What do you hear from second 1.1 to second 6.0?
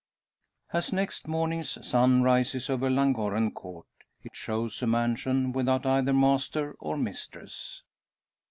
morning's sun rises over Llangorren Court, it shows a mansion without